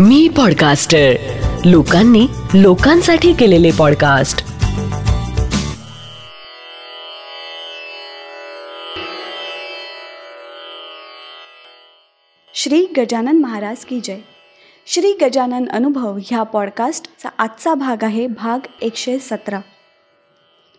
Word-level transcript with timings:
मी 0.00 0.28
podcaster 0.28 1.12
लोकांनी 1.64 2.26
लोकांसाठी 2.54 3.32
केलेले 3.32 3.70
पॉडकास्ट 3.78 4.38
श्री 12.54 12.86
गजानन 12.98 13.38
महाराज 13.38 13.84
की 13.84 14.00
जय. 14.00 14.18
श्री 14.86 15.12
गजानन 15.12 15.68
अनुभव 15.68 16.18
ह्या 16.26 16.42
पॉडकास्टचा 16.42 17.28
आजचा 17.38 17.74
भाग 17.74 18.04
आहे 18.04 18.26
भाग 18.26 18.66
एकशे 18.80 19.18
सतरा. 19.18 19.60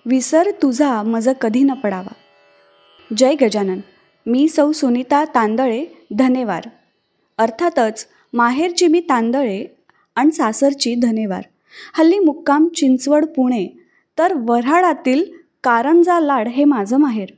विसर 0.05 0.49
तुझा 0.61 1.01
मज 1.01 1.29
कधी 1.41 1.63
न 1.63 1.71
पडावा. 1.71 2.13
जय 3.17 3.35
गजानन. 3.41 3.79
मी 4.25 4.47
सौ 4.47 4.71
सुनीता 4.71 5.25
तांदळे 5.25 5.85
धन्यवाद. 6.17 6.63
अर्थातच 7.37 8.07
माहेरची 8.33 8.87
मी 8.87 8.99
तांदळे 8.99 9.65
आणि 10.15 10.31
सासरची 10.31 10.95
धनेवार. 10.95 11.41
हल्ली 11.93 12.19
मुक्काम 12.19 12.67
चिंचवड 12.67 13.25
पुणे 13.25 13.67
तर 14.17 14.33
वऱ्हाडातील 14.35 15.23
कारंजा 15.63 16.19
लाड 16.19 16.47
हे 16.47 16.63
माझं 16.63 16.97
माहेर. 16.97 17.29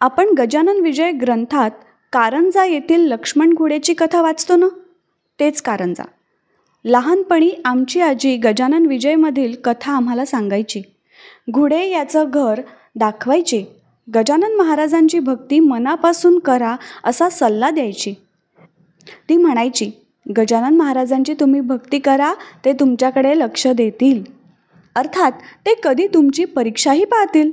आपण 0.00 0.26
गजानन 0.38 0.80
विजय 0.80 1.10
ग्रंथात 1.10 1.70
कारंजा 2.12 2.64
येथील 2.64 3.00
लक्ष्मण 3.00 3.52
घोडेची 3.52 3.94
कथा 3.94 4.22
वाचतो 4.22 4.56
ना? 4.56 4.66
तेच 5.40 5.62
कारंजा. 5.62 6.04
लहानपणी 6.84 7.50
आमची 7.64 8.00
आजी 8.00 8.36
गजानन 8.36 8.86
विजयमधील 8.86 9.54
कथा 9.64 9.92
आम्हाला 9.92 10.24
सांगायची. 10.24 10.82
घुडे 11.50 11.88
याचं 11.88 12.24
घर 12.34 12.60
दाखवायचे. 12.96 13.64
गजानन 14.14 14.56
महाराजांची 14.56 15.18
भक्ती 15.18 15.60
मनापासून 15.60 16.38
करा 16.38 16.76
असा 17.04 17.28
सल्ला 17.28 17.70
द्यायची. 17.70 18.14
ती 19.28 19.36
म्हणायची 19.36 19.90
गजानन 20.36 20.76
महाराजांची 20.76 21.34
तुम्ही 21.34 21.60
भक्ती 21.60 21.98
करा 21.98 22.34
ते 22.64 22.72
तुमच्याकडे 22.72 23.38
लक्ष 23.38 23.66
देतील. 23.66 24.24
अर्थात 24.94 25.32
ते 25.66 25.74
कधी 25.82 26.06
तुमची 26.06 26.44
परीक्षाही 26.44 27.04
पाहतील. 27.04 27.50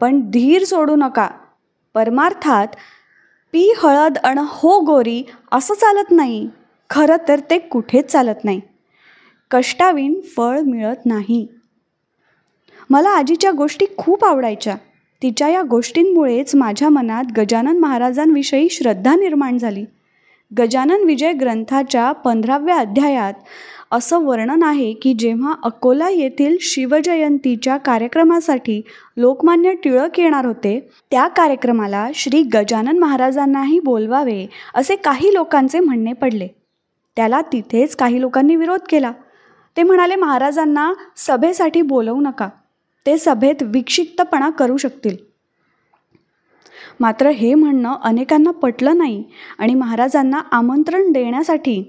पण 0.00 0.20
धीर 0.30 0.64
सोडू 0.64 0.96
नका. 0.96 1.28
परमार्थात 1.94 2.66
पी 3.52 3.72
हळद 3.78 4.18
अण 4.18 4.38
हो 4.38 4.80
गोरी 4.80 5.22
असं 5.52 5.74
चालत 5.74 6.10
नाही. 6.10 6.48
खरं 6.90 7.16
तर 7.28 7.40
ते 7.50 7.58
कुठेच 7.58 8.06
चालत 8.06 8.44
नाही. 8.44 8.60
कष्टाविन 9.50 10.20
फळ 10.36 10.60
मिळत 10.60 11.06
नाही. 11.06 11.46
मला 12.90 13.10
आजीच्या 13.10 13.50
गोष्टी 13.50 13.86
खूप 13.96 14.24
आवडायच्या. 14.24 14.76
तिच्या 15.22 15.48
या 15.48 15.62
गोष्टींमुळेच 15.62 16.54
माझ्या 16.54 16.88
मनात 16.88 17.24
गजानन 17.36 17.78
महाराजांविषयी 17.78 18.68
श्रद्धा 18.70 19.14
निर्माण 19.14 19.58
झाली. 19.58 19.84
गजानन 20.58 21.04
विजय 21.04 21.32
ग्रंथाच्या 21.32 22.12
पंधराव्या 22.12 22.76
अध्यायात 22.76 23.34
असं 23.90 24.24
वर्णन 24.24 24.62
आहे 24.62 24.92
की 24.92 25.14
जेव्हा 25.14 25.54
अकोला 25.62 26.08
येथील 26.08 26.56
शिवजयंतीच्या 26.60 27.76
कार्यक्रमासाठी 27.76 28.82
लोकमान्य 29.16 29.72
टिळक 29.72 30.20
येणार 30.20 30.46
होते 30.46 30.90
त्या 31.10 31.28
कार्यक्रमाला 31.28 32.08
श्री 32.14 32.42
गजानन 32.42 32.98
महाराजांनाही 32.98 33.80
बोलवावे 33.80 34.46
असे 34.74 34.96
काही 34.96 35.34
लोकांचे 35.34 35.80
म्हणणे 35.80 36.12
पडले. 36.12 36.48
त्याला 37.16 37.40
तिथेच 37.40 37.96
काही 37.96 38.20
लोकांनी 38.20 38.56
विरोध 38.56 38.80
केला. 38.88 39.12
ते 39.76 39.82
म्हणाले 39.82 40.16
महाराजांना 40.16 40.92
सभेसाठी 41.16 41.82
बोलवू 41.82 42.20
नका. 42.20 42.48
ते 43.06 43.18
सभेत 43.18 43.62
विक्षिप्तपणा 43.62 44.50
करू 44.50 44.76
शकतील. 44.76 45.29
मात्र 47.00 47.28
हे 47.28 47.54
म्हणणं 47.54 47.96
अनेकांना 48.02 48.50
पटलं 48.50 48.98
नाही 48.98 49.24
आणि 49.58 49.74
महाराजांना 49.74 50.40
आमंत्रण 50.52 51.12
देण्यासाठी 51.12 51.82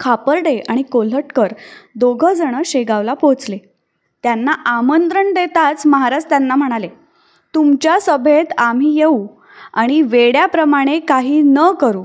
खापर्डे 0.00 0.58
आणि 0.68 0.82
कोल्हटकर 0.82 1.52
दोघं 1.94 2.32
जणं 2.32 2.62
शेगावला 2.64 3.14
पोचले 3.14 3.58
त्यांना 4.22 4.52
आमंत्रण 4.52 5.32
देताच 5.32 5.86
महाराज 5.86 6.24
त्यांना 6.24 6.54
म्हणाले 6.54 6.88
तुमच्या 7.54 8.00
सभेत 8.00 8.52
आम्ही 8.58 8.96
येऊ 8.96 9.26
आणि 9.72 10.02
वेड्याप्रमाणे 10.02 11.00
काही 11.00 11.40
न 11.42 11.70
करू. 11.80 12.04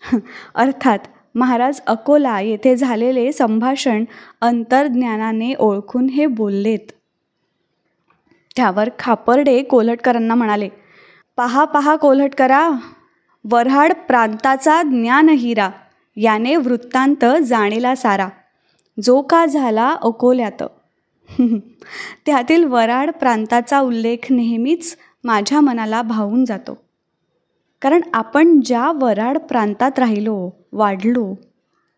अर्थात 0.54 0.98
महाराज 1.34 1.80
अकोला 1.86 2.40
येथे 2.40 2.76
झालेले 2.76 3.32
संभाषण 3.32 4.04
अंतर्ज्ञानाने 4.40 5.54
ओळखून 5.54 6.08
हे 6.08 6.26
बोललेत. 6.26 6.92
त्यावर 8.56 8.88
खापर्डे 8.98 9.62
कोल्हटकरांना 9.62 10.34
म्हणाले 10.34 10.68
पहा 11.38 11.64
पहा 11.64 11.96
कोल्हटकरा 11.96 12.70
वऱ्हाड 13.50 13.92
प्रांताचा 14.08 14.82
ज्ञानहिरा 14.82 15.70
याने 16.16 16.56
वृत्तांत 16.56 17.24
जाणेला 17.42 17.94
सारा. 17.94 18.28
जो 19.02 19.22
का 19.22 19.46
झाला 19.46 19.96
अकोल्यात. 20.02 20.62
त्यातील 22.26 22.64
वराड 22.64 23.10
प्रांताचा 23.10 23.80
उल्लेख 23.80 24.16
नेहमीच 24.30 24.96
माझ्या 25.24 25.60
मनाला 25.60 26.02
भावून 26.02 26.44
जातो. 26.44 26.78
कारण 27.82 28.00
आपण 28.14 28.60
ज्या 28.60 28.92
वराड 28.92 29.38
प्रांतात 29.38 29.98
राहिलो 29.98 30.50
वाढलो 30.72 31.34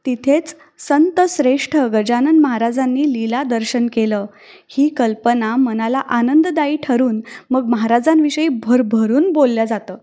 तिथेच 0.06 0.56
संत 0.78 1.20
श्रेष्ठ 1.28 1.76
गजानन 1.76 2.38
महाराजांनी 2.38 3.12
लीला 3.12 3.42
दर्शन 3.42 3.88
केलं. 3.92 4.26
ही 4.68 4.88
कल्पना 4.88 5.56
मनाला 5.56 5.98
आनंददायी 5.98 6.76
ठरून 6.76 7.20
मग 7.50 7.64
महाराजांविषयी 7.64 8.48
भरभरून 8.48 9.32
बोलल्या 9.32 9.64
जातं. 9.64 9.96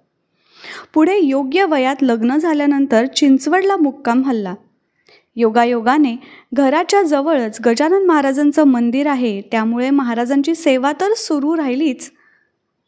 पुढे 0.94 1.18
योग्य 1.18 1.64
वयात 1.64 1.96
लग्न 2.02 2.38
झाल्यानंतर 2.38 3.06
चिंचवडला 3.06 3.76
मुक्काम 3.76 4.24
हल्ला. 4.24 4.54
योगायोगाने 5.36 6.16
घराच्या 6.54 7.02
जवळच 7.02 7.58
गजानन 7.66 8.06
महाराजांचं 8.06 8.64
मंदिर 8.64 9.08
आहे. 9.08 9.42
त्यामुळे 9.42 9.90
महाराजांची 9.90 10.56
सेवा 10.56 10.92
तर 10.92 11.14
सुरू 11.18 11.58
राहिलीच. 11.58 12.12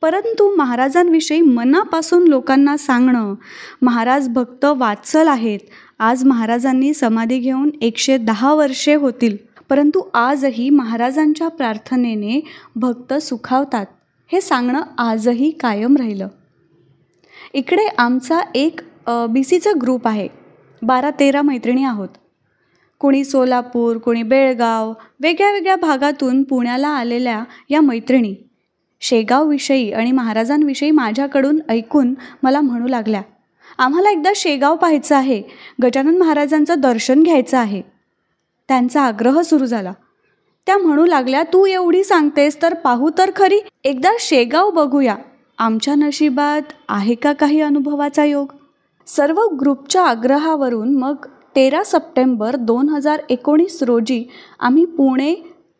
परंतु 0.01 0.55
महाराजांविषयी 0.55 1.41
मनापासून 1.41 2.27
लोकांना 2.27 2.77
सांगणं 2.77 3.35
महाराज 3.81 4.29
भक्त 4.29 4.65
वाचल 4.65 5.27
आहेत. 5.27 5.59
आज 6.01 6.23
महाराजांनी 6.23 6.93
समाधी 6.93 7.37
घेऊन 7.39 7.69
एकशे 7.81 8.17
दहा 8.17 8.53
वर्षे 8.53 8.93
होतील 8.93 9.35
परंतु 9.69 10.01
आजही 10.13 10.69
महाराजांच्या 10.69 11.47
प्रार्थनेने 11.47 12.39
भक्त 12.75 13.13
सुखावतात. 13.13 13.85
हे 14.31 14.41
सांगणं 14.41 14.81
आजही 14.97 15.49
कायम 15.51 15.95
राहिलं. 15.97 16.27
इकडे 17.53 17.85
आमचा 17.97 18.39
एक 18.55 18.79
बी 19.29 19.43
सीचा 19.43 19.71
ग्रुप 19.81 20.07
आहे. 20.07 20.27
बारा 20.81 21.09
तेरा 21.19 21.41
मैत्रिणी 21.41 21.83
आहोत. 21.83 22.09
कोणी 22.99 23.23
सोलापूर 23.23 23.97
कोणी 23.97 24.23
बेळगाव 24.23 24.93
वेगळ्या 25.19 25.51
वेगळ्या 25.51 25.75
भागातून 25.75 26.43
पुण्याला 26.43 26.87
आलेल्या 26.87 27.43
या 27.69 27.81
मैत्रिणी. 27.81 28.35
शेगावविषयी 29.01 29.91
आणि 29.91 30.11
महाराजांविषयी 30.11 30.91
माझ्याकडून 30.91 31.59
ऐकून 31.69 32.13
मला 32.43 32.61
म्हणू 32.61 32.87
लागल्या. 32.87 33.21
आम्हाला 33.79 34.09
एकदा 34.09 34.31
शेगाव 34.35 34.75
पाहायचं 34.75 35.15
आहे. 35.15 35.43
गजानन 35.83 36.17
महाराजांचं 36.17 36.73
दर्शन 36.77 37.23
घ्यायचं 37.23 37.57
आहे. 37.57 37.81
त्यांचा 38.67 39.01
आग्रह 39.01 39.41
सुरू 39.41 39.65
झाला. 39.65 39.93
त्या 40.65 40.77
म्हणू 40.77 41.05
लागल्या 41.05 41.43
तू 41.43 41.65
एवढी 41.65 42.03
सांगतेस 42.03 42.61
तर 42.61 42.73
पाहू 42.73 43.09
तर 43.17 43.31
खरी. 43.35 43.59
एकदा 43.83 44.11
शेगाव 44.19 44.71
बघूया. 44.71 45.15
आमच्या 45.57 45.95
नशिबात 45.95 46.61
आहे 46.89 47.15
का 47.15 47.33
काही 47.33 47.61
अनुभवाचा 47.61 48.25
योग? 48.25 48.51
सर्व 49.07 49.47
ग्रुपच्या 49.47 50.01
आग्रहावरून 50.01 50.95
मग 50.97 51.15
तेरा 51.55 51.83
सप्टेंबर 51.83 52.55
दोन 52.55 52.89
हजार 52.89 53.21
एकोणीस 53.29 53.83
रोजी 53.83 54.25
आम्ही 54.59 54.85
पुणे 54.85 55.33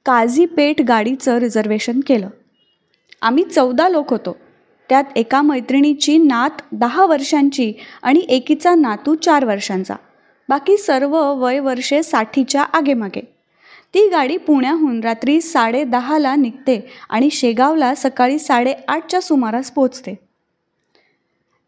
काझीपेठ 0.05 0.81
गाडीचं 0.81 1.37
रिझर्वेशन 1.37 1.99
केलं. 2.07 2.29
आम्ही 3.21 3.43
चौदा 3.43 3.89
लोक 3.89 4.09
होतो. 4.09 4.37
त्यात 4.89 5.03
एका 5.15 5.41
मैत्रिणीची 5.41 6.17
नात 6.17 6.61
दहा 6.71 7.05
वर्षांची 7.05 7.73
आणि 8.03 8.19
एकीचा 8.29 8.75
नातू 8.75 9.15
चार 9.15 9.45
वर्षांचा. 9.45 9.95
बाकी 10.49 10.77
सर्व 10.77 11.15
वय 11.33 11.59
वर्षे 11.59 12.03
साठीच्या 12.03 12.61
आगेमागे. 12.61 13.21
ती 13.93 14.07
गाडी 14.07 14.37
पुण्याहून 14.37 14.99
रात्री 14.99 15.41
साडे 15.41 15.83
दहाला 15.83 16.35
निघते 16.35 16.79
आणि 17.09 17.29
शेगावला 17.29 17.95
सकाळी 17.95 18.39
साडेआठच्या 18.39 19.21
सुमारास 19.21 19.71
पोचते 19.71 20.15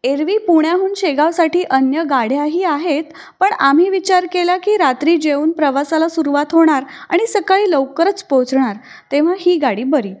एरवी 0.04 0.36
पुण्याहून 0.38 0.92
शेगावसाठी 0.96 1.62
अन्य 1.62 2.02
गाड्याही 2.04 2.62
आहेत 2.64 3.04
पण 3.40 3.52
आम्ही 3.52 3.88
विचार 3.88 4.26
केला 4.32 4.56
की 4.56 4.76
रात्री 4.76 5.16
जेवून 5.16 5.52
प्रवासाला 5.52 6.08
सुरुवात 6.08 6.52
होणार 6.52 6.84
आणि 7.10 7.26
सकाळी 7.26 7.70
लवकरच 7.70 8.24
पोचणार 8.24 8.76
तेव्हा 9.12 9.34
ही 9.38 9.56
गाडी 9.56 9.84
बरी. 9.84 10.12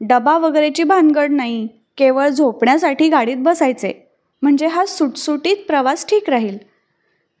डबा 0.00 0.38
वगैरेची 0.38 0.82
भानगड 0.82 1.30
नाही. 1.30 1.68
केवळ 1.96 2.28
झोपण्यासाठी 2.28 3.08
गाडीत 3.08 3.36
बसायचे 3.38 4.10
म्हणजे 4.42 4.66
हा 4.66 4.86
सुटसुटीत 4.86 5.56
प्रवास 5.66 6.06
ठीक 6.06 6.30
राहील. 6.30 6.58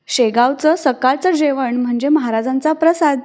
शेगावचं 0.06 0.74
सकाळचं 0.78 1.30
जेवण 1.30 1.76
म्हणजे 1.76 2.08
महाराजांचा 2.08 2.72
प्रसाद. 2.72 3.20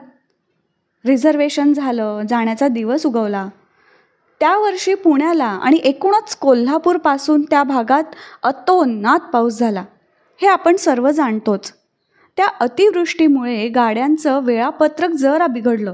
रिझर्वेशन 1.06 1.74
झालं 1.74 2.22
जाण्याचा 2.30 2.68
दिवस 2.68 3.06
उगवला. 3.06 3.48
त्या 4.40 4.58
वर्षी 4.58 4.94
पुण्याला 4.94 5.46
आणि 5.46 5.80
एकूणच 5.84 6.36
कोल्हापूरपासून 6.36 7.42
त्या 7.42 7.64
भागात 7.64 8.04
अतोनात 8.44 9.20
पाऊस 9.20 9.54
झाला. 9.54 9.86
हे 10.42 10.48
आपण 10.48 10.76
सर्व 10.76 11.12
जाणतोच. 11.12 11.74
त्या 12.38 12.48
अतिवृष्टीमुळे 12.60 13.68
गाड्यांचं 13.68 14.40
वेळापत्रक 14.44 15.10
जरा 15.10 15.48
बिघडलं. 15.48 15.94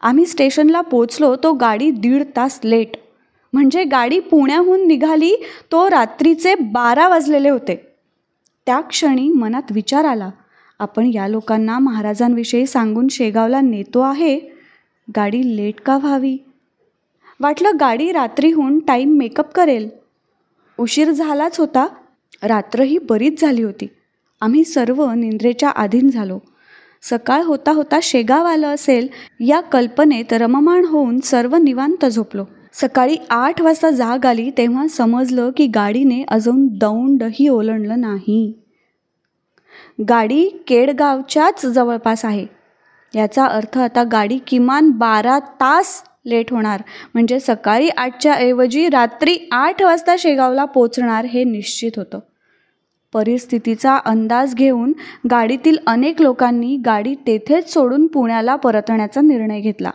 आम्ही 0.00 0.26
स्टेशनला 0.26 0.80
पोचलो 0.80 1.36
तो 1.36 1.52
गाडी 1.52 1.90
दीड 1.90 2.24
तास 2.36 2.60
लेट. 2.64 3.05
म्हणजे 3.56 3.84
गाडी 3.84 4.20
पुण्याहून 4.20 4.86
निघाली 4.86 5.34
तो 5.72 5.90
रात्रीचे 5.90 6.54
बारा 6.54 7.08
वाजलेले 7.08 7.48
होते. 7.48 7.86
त्या 8.66 8.80
क्षणी 8.80 9.30
मनात 9.30 9.62
विचार 9.70 10.04
आला 10.04 10.30
आपण 10.78 11.10
या 11.14 11.28
लोकांना 11.28 11.78
महाराजांविषयी 11.78 12.66
सांगून 12.66 13.08
शेगावला 13.08 13.60
नेतो 13.60 14.00
आहे. 14.00 14.38
गाडी 15.16 15.56
लेट 15.56 15.80
का 15.80 15.96
व्हावी? 15.96 16.36
वाटलं 17.40 17.70
गाडी 17.80 18.12
रात्रीहून 18.12 18.78
टाईम 18.78 19.16
मेकअप 19.16 19.52
करेल. 19.52 19.88
उशीर 20.78 21.10
झालाच 21.10 21.60
होता 21.60 21.86
रात्रही 22.42 22.98
बरीच 22.98 23.40
झाली 23.40 23.62
होती. 23.62 23.86
आम्ही 24.40 24.64
सर्व 24.64 25.10
निंद्रेच्या 25.10 25.70
अधीन 25.70 26.10
झालो. 26.10 26.38
सकाळ 27.02 27.42
होता 27.42 27.72
होता 27.72 27.98
शेगाव 28.02 28.44
आलं 28.44 28.66
असेल 28.66 29.08
या 29.40 29.60
कल्पनेत 29.60 30.32
रममाण 30.32 30.84
होऊन 30.84 31.20
सर्व 31.20 31.56
निवांत 31.56 32.06
झोपलो. 32.06 32.44
सकाळी 32.80 33.16
आठ 33.30 33.62
वाजता 33.62 33.90
जाग 33.90 34.26
आली 34.26 34.50
तेव्हा 34.50 34.86
समजलं 34.88 35.50
की 35.56 35.66
गाडीने 35.66 36.24
अजून 36.28 36.66
दौंडही 36.66 37.48
ओलांडलं 37.48 38.00
नाही. 38.00 38.52
गाडी 40.08 40.48
केडगावच्याच 40.66 41.66
जवळपास 41.66 42.24
आहे. 42.24 42.46
याचा 43.14 43.46
अर्थ 43.46 43.78
आता 43.78 44.02
गाडी 44.02 44.38
किमान 44.46 44.90
बारा 44.90 45.38
तास 45.38 46.02
लेट 46.26 46.52
होणार. 46.52 46.82
म्हणजे 47.14 47.40
सकाळी 47.40 47.88
आठच्या 47.88 48.34
ऐवजी 48.34 48.88
रात्री 48.88 49.48
आठ 49.52 49.82
वाजता 49.82 50.14
शेगावला 50.18 50.64
पोचणार 50.64 51.24
हे 51.24 51.44
निश्चित 51.44 51.92
होतं. 51.96 52.18
परिस्थितीचा 53.12 53.96
अंदाज 53.96 54.54
घेऊन 54.54 54.92
गाडीतील 55.30 55.76
अनेक 55.86 56.22
लोकांनी 56.22 56.76
गाडी 56.76 57.14
तेथेच 57.14 57.72
सोडून 57.72 58.06
पुण्याला 58.06 58.56
परतण्याचा 58.56 59.20
निर्णय 59.20 59.60
घेतला. 59.60 59.90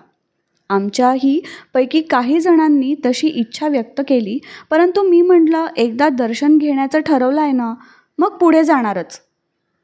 आमच्याही 0.71 1.41
पैकी 1.73 2.01
काही 2.01 2.39
जणांनी 2.39 2.95
तशी 3.05 3.27
इच्छा 3.27 3.67
व्यक्त 3.67 4.01
केली 4.07 4.39
परंतु 4.69 5.03
मी 5.03 5.21
म्हटलं 5.21 5.65
एकदा 5.77 6.09
दर्शन 6.09 6.57
घेण्याचं 6.57 6.99
ठरवलं 6.99 7.41
आहे 7.41 7.51
ना 7.51 7.73
मग 8.19 8.37
पुढे 8.37 8.63
जाणारच. 8.63 9.21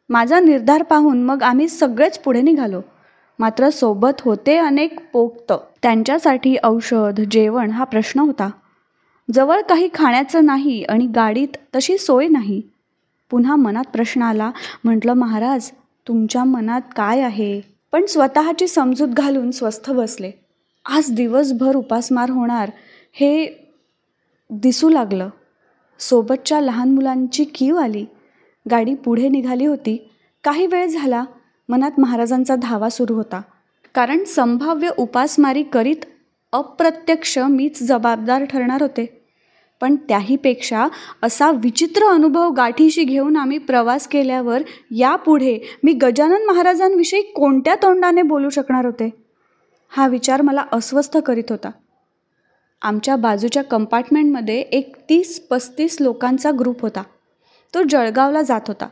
माझा 0.10 0.40
निर्धार 0.40 0.84
पाहून 0.84 1.24
मग 1.24 1.44
आम्ही 1.44 1.68
सगळेच 1.68 2.20
पुढे 2.20 2.42
निघालो. 2.42 2.82
मात्र 3.40 3.70
सोबत 3.70 4.22
होते 4.22 4.58
अनेक 4.58 5.00
पोक्त. 5.14 5.54
त्यांच्यासाठी 5.82 6.56
औषध 6.64 7.22
जेवण 7.32 7.72
हा 7.72 7.84
प्रश्न 7.84 8.20
होता. 8.20 8.50
जवळ 9.34 9.62
काही 9.62 9.90
खाण्याचं 9.94 10.46
नाही 10.46 10.84
आणि 10.84 11.08
गाडीत 11.08 11.58
तशी 11.76 11.98
सोय 11.98 12.28
नाही. 12.28 12.62
पुन्हा 13.30 13.56
मनात 13.56 13.84
प्रश्न 13.94 14.22
आला 14.22 14.52
म्हटलं 14.84 15.14
महाराज 15.14 15.72
तुमच्या 16.08 16.44
मनात 16.44 16.82
काय 16.96 17.22
आहे? 17.22 17.62
पण 17.92 18.06
स्वतःची 18.06 18.68
समजूत 18.68 19.08
घालून 19.08 19.52
स्वस्थ 19.52 19.92
बसले. 19.92 20.32
आज 20.90 21.12
दिवसभर 21.12 21.76
उपासमार 21.76 22.30
होणार 22.30 22.72
हे 23.14 23.48
दिसू 24.50 24.90
लागलं. 24.90 25.30
सोबतच्या 26.00 26.62
लहान 26.62 26.90
मुलांची 26.90 27.44
कीव 27.44 27.76
आली. 27.76 28.06
गाडी 28.72 28.96
पुढे 28.96 29.30
निघाली 29.30 29.66
होती. 29.66 30.12
काही 30.44 30.68
वेळ 30.68 30.88
झाला 30.88 31.24
मनात 31.70 31.92
महाराजांचा 31.98 32.56
धावा 32.56 32.90
सुरू 32.90 33.16
होता. 33.16 33.42
कारण 33.96 34.24
संभाव्य 34.24 34.90
उपासमारी 34.98 35.64
करीत 35.64 36.06
अप्रत्यक्ष 36.52 37.38
मीच 37.38 37.84
जबाबदार 37.84 38.44
ठरणार 38.44 38.82
होते. 38.82 39.26
पण 39.82 39.96
त्याहीपेक्षा 39.96 40.88
असा 41.24 41.52
विचित्र 41.52 42.04
अनुभव 42.04 42.50
गाठीशी 42.50 43.04
घेऊन 43.04 43.38
आम्ही 43.38 43.58
प्रवास 43.58 44.08
केल्यावर 44.08 44.62
यापुढे 44.92 45.60
मी 45.84 45.94
गजानन 45.94 46.46
महाराजांविषयी 46.48 47.22
कोणत्या 47.22 47.76
तोंडाने 47.76 48.22
बोलू 48.22 48.50
शकणार 48.50 48.86
होते? 48.86 49.27
हा 49.90 50.08
विचार 50.08 50.42
मला 50.42 50.64
अस्वस्थ 50.72 51.18
करीत 51.18 51.44
होता. 51.50 51.70
आमच्या 52.82 53.16
बाजूच्या 53.16 53.64
कंपार्टमेंटमध्ये 53.64 54.60
एक 54.60 54.96
तीस 55.10 55.40
पस्तीस 55.40 55.98
लोकांचा 56.00 56.52
ग्रुप 56.60 56.82
होता. 56.82 57.04
तो 57.74 57.80
जळगावला 57.90 58.42
जात 58.42 58.62
होता. 58.68 58.88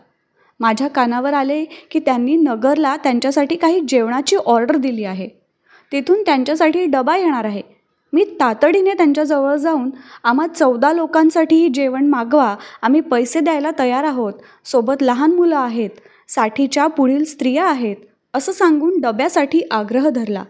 माझ्या 0.59 0.87
कानावर 0.87 1.33
आले 1.33 1.65
की 1.65 1.99
त्यांनी 1.99 2.35
नगरला 2.35 2.97
त्यांच्यासाठी 2.97 3.55
काही 3.55 3.79
जेवणाची 3.87 4.35
ऑर्डर 4.35 4.75
दिली 4.75 5.03
आहे. 5.03 5.29
तिथून 5.91 6.21
त्यांच्यासाठी 6.21 6.85
डबा 6.85 7.17
येणार 7.17 7.45
आहे. 7.45 7.61
मी 8.13 8.23
तातडीने 8.39 8.93
त्यांच्याजवळ 8.93 9.55
जाऊन 9.55 9.89
आम्हा 10.23 10.47
चौदा 10.47 10.93
लोकांसाठीही 10.93 11.69
जेवण 11.69 12.05
मागवा 12.05 12.55
आम्ही 12.81 13.01
पैसे 13.01 13.39
द्यायला 13.39 13.71
तयार 13.79 14.03
आहोत. 14.03 14.33
सोबत 14.65 15.01
लहान 15.01 15.31
मुलं 15.31 15.57
आहेत. 15.57 15.89
साठीच्या 16.27 16.87
पुढील 16.87 17.23
स्त्रिया 17.23 17.65
आहेत. 17.65 17.95
असं 18.33 18.51
सांगून 18.51 18.99
डब्यासाठी 18.99 19.61
आग्रह 19.71 20.09
धरला. 20.09 20.43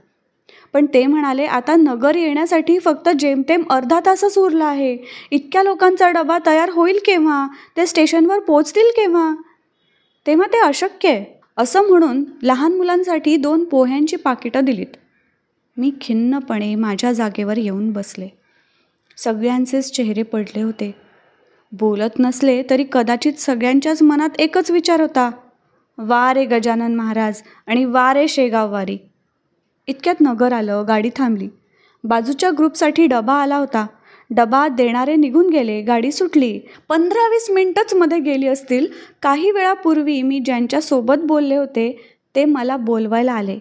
पण 0.74 0.86
ते 0.94 1.06
म्हणाले 1.06 1.46
आता 1.46 1.76
नगर 1.76 2.16
येण्यासाठी 2.16 2.80
फक्त 2.80 3.10
जेमतेम 3.10 3.64
अर्धा 3.70 4.00
तासच 4.06 4.38
उरला 4.38 4.66
आहे. 4.66 4.98
इतक्या 5.32 5.64
लोकांचा 5.64 6.10
डबा 6.10 6.38
तयार 6.46 6.70
होईल 6.70 7.00
केव्हा? 7.06 7.48
ते 7.78 7.86
स्टेशनवर 7.86 8.40
पोचतील 8.40 8.90
केव्हा? 8.96 9.36
तेव्हा 10.28 10.48
ते 10.48 10.60
अशक्य 10.60 11.10
आहे. 11.10 11.26
असं 11.58 11.90
म्हणून 11.90 12.24
लहान 12.44 12.78
मुलांसाठी 12.78 13.36
दोन 13.36 13.64
पोह्यांची 13.66 14.16
पाकिटं 14.16 14.66
दिलीत. 14.66 14.98
मी 15.78 15.92
खिन्नपणे 16.02 16.76
माझ्या 16.76 17.12
जागेवर 17.12 17.58
येऊन 17.58 17.92
बसले. 17.92 18.28
सगळ्यांचेच 19.18 19.92
चेहरे 19.92 20.24
पडले 20.24 20.62
होते. 20.62 20.96
बोलत 21.72 22.20
नसले 22.20 22.64
तरी 22.70 22.86
कदाचित 22.92 23.34
सगळ्यांच्याच 23.34 24.02
मनात 24.02 24.30
एकच 24.40 24.72
विचार 24.72 25.02
होता. 25.02 25.32
वा 25.98 26.34
रे 26.34 26.46
गजानन 26.46 26.96
महाराज 26.96 27.42
आणि 27.68 27.86
वा 27.86 28.14
रे 28.14 28.28
शेगाववारी. 28.28 28.98
इतक्यात 29.88 30.22
नगर 30.22 30.54
आलं 30.54 30.84
गाडी 30.88 31.10
थांबली. 31.16 31.48
बाजूच्या 32.04 32.50
ग्रुपसाठी 32.58 33.06
डबा 33.08 33.34
आला 33.34 33.58
होता. 33.58 33.86
डबा 34.30 34.68
देणारे 34.68 35.16
निघून 35.16 35.50
गेले 35.50 35.82
गाडी 35.82 36.12
सुटली. 36.12 36.60
पंधरा 36.90 37.28
वीस 37.30 37.50
मिनटंच 37.50 37.94
मध्ये 37.94 38.20
गेली 38.20 38.48
असतील. 38.48 38.88
काही 39.22 39.52
वेळापूर्वी 39.52 40.22
मी 40.22 40.40
ज्यांच्यासोबत 40.40 41.26
बोलले 41.26 41.56
होते 41.56 41.92
ते 42.36 42.46
मला 42.46 42.78
बोलवायला 42.78 43.34
आले. 43.34 43.58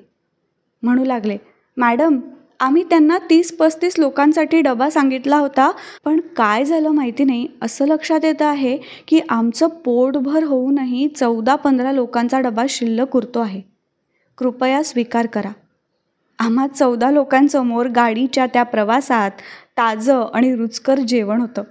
म्हणू 0.83 1.04
लागले 1.04 1.37
मॅडम 1.76 2.19
आम्ही 2.61 2.83
त्यांना 2.83 3.19
तीस 3.31 3.52
पस्तीस 3.57 3.99
लोकांसाठी 3.99 4.61
डबा 4.61 4.88
सांगितला 4.90 5.37
होता 5.37 5.71
पण 6.04 6.21
काय 6.37 6.64
झालं 6.64 6.90
माहिती 6.90 7.25
नाही. 7.25 7.47
असं 7.62 7.87
लक्षात 7.87 8.25
येतं 8.25 8.45
आहे 8.45 8.76
की 9.09 9.21
आमचं 9.28 9.69
पोटभर 9.85 10.45
होऊनही 10.45 11.07
चौदा 11.09 11.54
पंधरा 11.54 11.93
लोकांचा 11.93 12.40
डबा 12.40 12.64
शिल्लक 12.69 13.16
उरतो 13.16 13.40
आहे. 13.40 13.61
कृपया 14.38 14.83
स्वीकार 14.83 15.26
करा. 15.26 15.50
आम्हा 16.38 16.67
चौदा 16.67 17.11
लोकांसमोर 17.11 17.87
गाडीच्या 17.87 18.47
त्या 18.47 18.62
प्रवासात 18.62 19.31
ताजं 19.76 20.26
आणि 20.35 20.55
रुचकर 20.57 20.99
जेवण 20.99 21.41
होतं. 21.41 21.62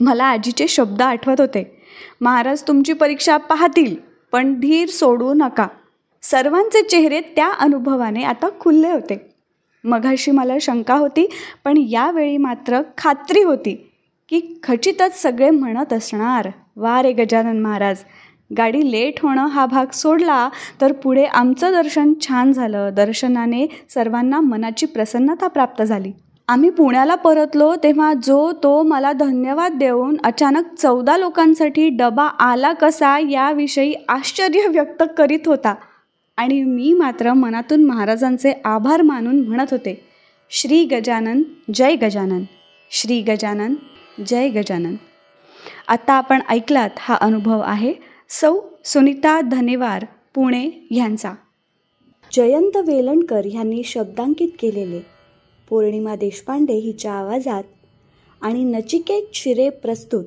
मला 0.00 0.24
आजीचे 0.24 0.68
शब्द 0.68 1.02
आठवत 1.02 1.40
होते. 1.40 1.82
महाराज 2.20 2.62
तुमची 2.68 2.92
परीक्षा 2.92 3.36
पाहतील 3.36 3.94
पण 4.32 4.54
धीर 4.60 4.88
सोडू 4.88 5.32
नका. 5.34 5.66
सर्वांचे 6.22 6.82
चेहरे 6.82 7.20
त्या 7.20 7.52
अनुभवाने 7.52 8.22
आता 8.22 8.48
खुल्ले 8.60 8.90
होते. 8.90 9.32
मघाशी 9.84 10.30
मला 10.30 10.54
शंका 10.60 10.94
होती 10.94 11.28
पण 11.64 11.76
यावेळी 11.76 12.36
मात्र 12.36 12.80
खात्री 12.98 13.42
होती 13.42 13.74
की 14.28 14.40
खचितच 14.62 15.22
सगळे 15.22 15.50
म्हणत 15.50 15.92
असणार 15.92 16.48
वा 16.76 17.02
रे 17.02 17.12
गजानन 17.12 17.60
महाराज 17.60 17.96
गाडी 18.56 18.90
लेट 18.90 19.20
होणं 19.22 19.46
हा 19.46 19.66
भाग 19.66 19.86
सोडला 19.92 20.48
तर 20.80 20.92
पुढे 20.92 21.24
आमचं 21.24 21.72
दर्शन 21.72 22.12
छान 22.20 22.52
झालं. 22.52 22.90
दर्शनाने 22.94 23.66
सर्वांना 23.94 24.40
मनाची 24.40 24.86
प्रसन्नता 24.86 25.48
प्राप्त 25.48 25.82
झाली. 25.82 26.12
आम्ही 26.48 26.70
पुण्याला 26.70 27.14
परतलो 27.14 27.74
तेव्हा 27.82 28.12
जो 28.22 28.52
तो 28.52 28.82
मला 28.82 29.12
धन्यवाद 29.12 29.72
देऊन 29.72 30.16
अचानक 30.24 30.74
चौदा 30.78 31.16
लोकांसाठी 31.16 31.88
डबा 31.88 32.24
आला 32.24 32.72
कसा 32.72 33.18
याविषयी 33.18 33.94
आश्चर्य 34.08 34.66
व्यक्त 34.68 35.02
करीत 35.18 35.46
होता. 35.46 35.74
आणि 36.36 36.62
मी 36.62 36.92
मात्र 36.92 37.32
मनातून 37.32 37.84
महाराजांचे 37.84 38.52
आभार 38.64 39.02
मानून 39.02 39.40
म्हणत 39.48 39.66
होते 39.70 40.08
श्री 40.50 40.84
गजानन 40.84 41.42
जय 41.74 41.94
गजानन. 41.94 42.42
श्री 42.90 43.20
गजानन 43.22 43.74
जय 44.26 44.48
गजानन. 44.48 44.94
आता 45.88 46.12
आपण 46.12 46.40
ऐकलात 46.48 46.90
हा 46.98 47.14
अनुभव 47.14 47.60
आहे 47.60 48.11
सौ 48.40 48.60
सुनीता 48.84 49.40
धनेवार 49.40 50.06
पुणे 50.34 50.88
यांचा. 50.90 51.32
जयंत 52.32 52.76
वेलणकर 52.76 53.44
यांनी 53.44 53.82
शब्दांकित 53.82 54.48
केलेले. 54.60 55.00
पौर्णिमा 55.68 56.16
देशपांडे 56.16 56.72
हिच्या 56.72 57.12
आवाजात 57.12 57.64
आणि 58.40 58.64
नचिकेत 58.64 59.22
शिरे 59.34 59.68
प्रस्तुत 59.68 60.24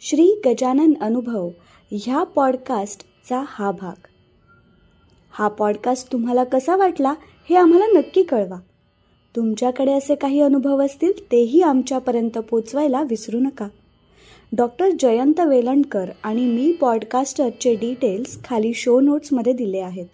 श्री 0.00 0.40
गजानन 0.46 0.92
अनुभव 1.00 1.50
ह्या 1.90 2.22
पॉडकास्टचा 2.22 3.44
हा 3.46 3.70
भाग. 3.70 4.06
हा 5.30 5.48
पॉडकास्ट 5.48 6.12
तुम्हाला 6.12 6.44
कसा 6.44 6.76
वाटला 6.76 7.14
हे 7.50 7.56
आम्हाला 7.56 7.86
नक्की 7.86 8.22
कळवा. 8.22 8.60
तुमच्याकडे 9.36 9.92
असे 9.92 10.14
काही 10.14 10.40
अनुभव 10.40 10.84
असतील 10.84 11.32
तेही 11.32 11.62
आमच्यापर्यंत 11.62 12.38
पोचवायला 12.38 13.02
विसरू 13.02 13.38
नका. 13.38 13.68
डॉक्टर 14.52 14.90
जयंत 15.00 15.40
वेलणकर 15.40 16.10
आणि 16.22 16.44
मी 16.46 16.70
पॉडकास्टरचे 16.72 17.74
डिटेल्स 17.74 18.38
खाली 18.44 18.72
शो 18.74 19.00
नोट्समध्ये 19.00 19.52
दिले 19.52 19.78
आहेत. 19.78 20.06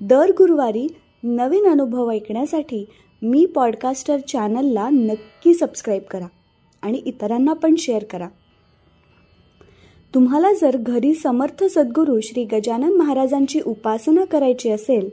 दर 0.00 0.30
गुरुवारी 0.38 0.86
नवीन 1.22 1.66
अनुभव 1.66 2.10
ऐकण्यासाठी 2.10 2.84
मी 3.22 3.44
पॉडकास्टर 3.46 4.18
चॅनलला 4.28 4.88
नक्की 4.88 5.54
सबस्क्राईब 5.54 6.02
करा 6.10 6.26
आणि 6.82 7.02
इतरांना 7.06 7.52
पण 7.52 7.74
शेअर 7.78 8.04
करा. 8.04 8.28
तुम्हाला 10.14 10.52
जर 10.52 10.76
घरी 10.76 11.14
समर्थ 11.14 11.64
सद्गुरू 11.64 12.20
श्री 12.20 12.44
गजानन 12.44 12.96
महाराजांची 12.96 13.60
उपासना 13.66 14.24
करायची 14.24 14.70
असेल 14.70 15.08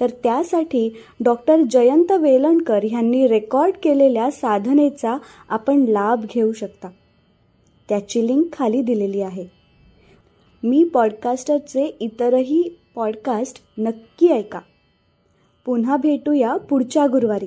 तर 0.00 0.10
त्यासाठी 0.22 0.88
डॉक्टर 1.24 1.62
जयंत 1.70 2.12
वेलणकर 2.12 2.84
यांनी 2.84 3.26
रेकॉर्ड 3.26 3.74
केलेल्या 3.82 4.30
साधनेचा 4.30 5.16
आपण 5.48 5.84
लाभ 5.88 6.24
घेऊ 6.34 6.52
शकता. 6.52 6.88
त्याची 7.90 8.26
लिंक 8.26 8.44
खाली 8.52 8.82
दिलेली 8.82 9.20
आहे. 9.20 9.46
मी 10.62 10.84
पॉडकास्टरचे 10.84 11.96
इतरही 12.00 12.78
पॉडकास्ट 12.94 13.62
नक्की 13.78 14.28
ऐका. 14.28 14.60
पुन्हा 15.64 15.96
भेटूया 15.96 16.56
पुढच्या 16.56 17.06
गुरुवारी 17.06 17.46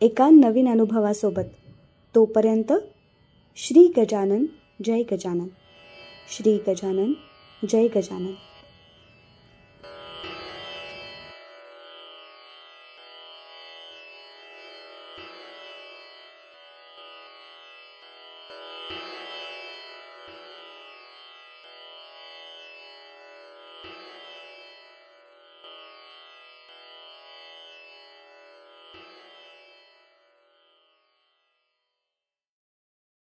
एका 0.00 0.30
नवीन 0.30 0.68
अनुभवासोबत. 0.68 1.42
तोपर्यंत 2.14 2.72
श्री 3.56 3.92
गजानन 3.96 4.44
जय 4.84 5.02
गजानन. 5.12 5.48
श्री 6.36 6.58
गजानन 6.68 7.12
जय 7.68 7.86
गजानन. 7.96 8.32